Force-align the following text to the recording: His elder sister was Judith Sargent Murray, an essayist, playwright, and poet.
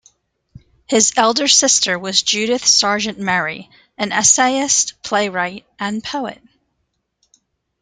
His 0.87 1.13
elder 1.15 1.47
sister 1.47 1.99
was 1.99 2.23
Judith 2.23 2.65
Sargent 2.65 3.19
Murray, 3.19 3.69
an 3.99 4.11
essayist, 4.11 4.99
playwright, 5.03 5.67
and 5.77 6.03
poet. 6.03 6.41